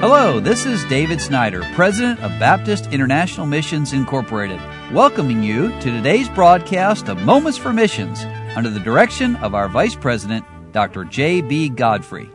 [0.00, 4.60] Hello, this is David Snyder, President of Baptist International Missions Incorporated,
[4.92, 8.22] welcoming you to today's broadcast of Moments for Missions
[8.54, 11.02] under the direction of our Vice President, Dr.
[11.02, 11.70] J.B.
[11.70, 12.26] Godfrey.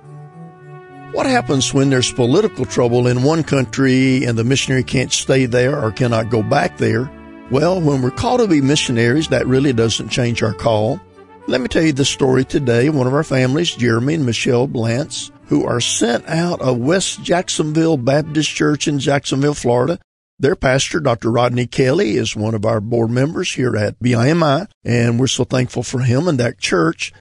[1.13, 5.82] What happens when there's political trouble in one country and the missionary can't stay there
[5.82, 7.09] or cannot go back there?
[7.50, 11.00] Well, when we're called to be missionaries, that really doesn't change our call.
[11.48, 12.88] Let me tell you the story today.
[12.88, 17.24] Of one of our families, Jeremy and Michelle Blantz, who are sent out of West
[17.24, 20.00] Jacksonville Baptist Church in Jacksonville, Florida.
[20.39, 21.32] Their pastor, Dr.
[21.32, 25.84] Rodney Kelly, is one of our board members here at BIMI, and we're so thankful
[25.84, 27.14] for him and that church.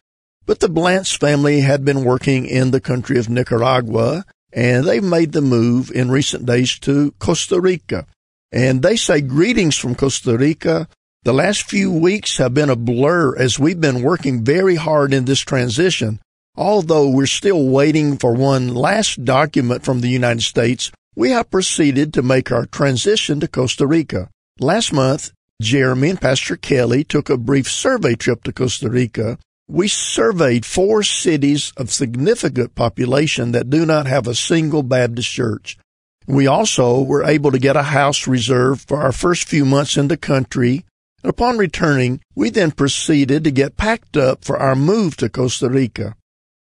[0.46, 5.32] But the Blantz family had been working in the country of Nicaragua, and they've made
[5.32, 8.06] the move in recent days to Costa Rica.
[8.50, 10.88] And they say greetings from Costa Rica.
[11.22, 15.24] The last few weeks have been a blur as we've been working very hard in
[15.24, 16.20] this transition
[16.54, 22.12] Although we're still waiting for one last document from the United States, we have proceeded
[22.12, 24.28] to make our transition to Costa Rica.
[24.60, 29.38] Last month, Jeremy and Pastor Kelly took a brief survey trip to Costa Rica.
[29.66, 35.78] We surveyed four cities of significant population that do not have a single Baptist church.
[36.26, 40.08] We also were able to get a house reserved for our first few months in
[40.08, 40.84] the country.
[41.24, 46.14] Upon returning, we then proceeded to get packed up for our move to Costa Rica.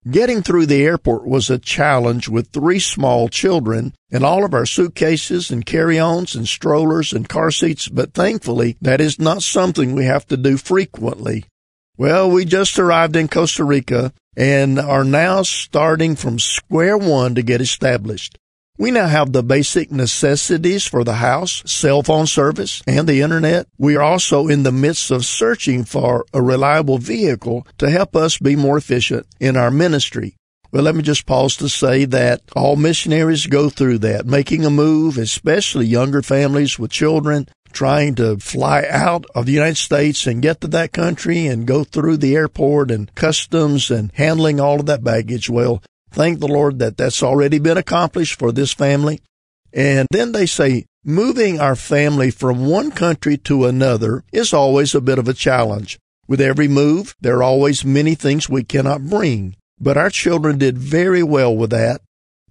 [0.08, 4.64] Getting through the airport was a challenge with three small children and all of our
[4.64, 10.06] suitcases and carry-ons and strollers and car seats, but thankfully that is not something we
[10.06, 11.44] have to do frequently.
[11.98, 17.42] Well, we just arrived in Costa Rica and are now starting from square one to
[17.42, 18.38] get established.
[18.80, 23.66] We now have the basic necessities for the house, cell phone service, and the internet.
[23.76, 28.38] We are also in the midst of searching for a reliable vehicle to help us
[28.38, 30.34] be more efficient in our ministry.
[30.72, 34.70] Well, let me just pause to say that all missionaries go through that, making a
[34.70, 40.40] move, especially younger families with children, trying to fly out of the United States and
[40.40, 44.86] get to that country and go through the airport and customs and handling all of
[44.86, 45.50] that baggage.
[45.50, 49.20] Well, Thank the Lord that that's already been accomplished for this family.
[49.72, 55.00] And then they say moving our family from one country to another is always a
[55.00, 55.98] bit of a challenge.
[56.26, 59.56] With every move, there are always many things we cannot bring.
[59.80, 62.02] But our children did very well with that.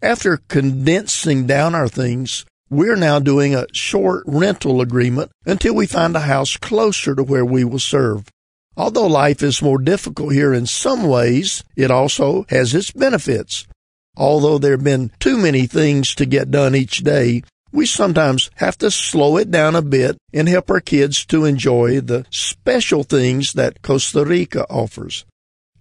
[0.02, 6.16] After condensing down our things, we're now doing a short rental agreement until we find
[6.16, 8.30] a house closer to where we will serve.
[8.78, 13.68] Although life is more difficult here in some ways, it also has its benefits.
[14.16, 18.78] Although there have been too many things to get done each day, we sometimes have
[18.80, 23.54] to slow it down a bit and help our kids to enjoy the special things
[23.54, 25.26] that Costa Rica offers.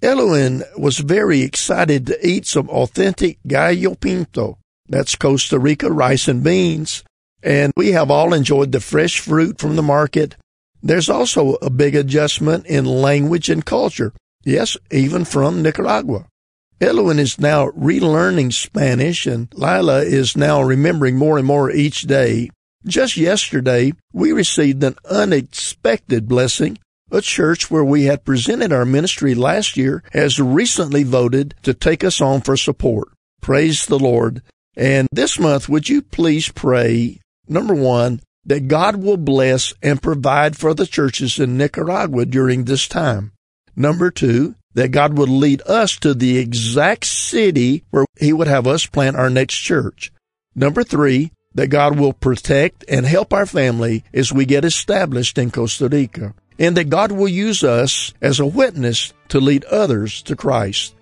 [0.02, 4.58] Eloin was very excited to eat some authentic gallo pinto.
[4.88, 7.02] That's Costa Rica rice and beans.
[7.42, 10.36] And we have all enjoyed the fresh fruit from the market
[10.82, 14.12] there's also a big adjustment in language and culture.
[14.44, 16.26] Yes, even from Nicaragua.
[16.80, 22.50] Eloin is now relearning Spanish and Lila is now remembering more and more each day.
[22.86, 26.78] Just yesterday, we received an unexpected blessing.
[27.10, 32.04] A church where we had presented our ministry last year has recently voted to take
[32.04, 33.08] us on for support.
[33.40, 34.42] Praise the Lord.
[34.76, 37.18] And this month, would you please pray,
[37.48, 42.88] number one, that God will bless and provide for the churches in Nicaragua during this
[42.88, 43.32] time.
[43.76, 48.66] Number two, that God would lead us to the exact city where He would have
[48.66, 50.10] us plant our next church.
[50.54, 55.50] Number three, that God will protect and help our family as we get established in
[55.50, 56.34] Costa Rica.
[56.58, 60.94] And that God will use us as a witness to lead others to Christ.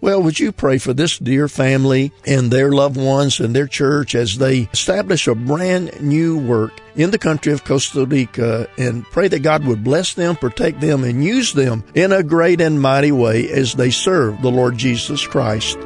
[0.00, 4.14] Well, would you pray for this dear family and their loved ones and their church
[4.14, 9.26] as they establish a brand new work in the country of Costa Rica and pray
[9.26, 13.10] that God would bless them, protect them, and use them in a great and mighty
[13.10, 15.76] way as they serve the Lord Jesus Christ.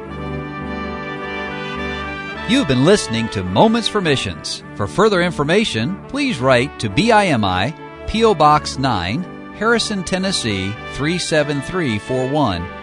[2.49, 4.63] You've been listening to Moments for Missions.
[4.75, 8.35] For further information, please write to BIMI, P.O.
[8.35, 12.82] Box 9, Harrison, Tennessee 37341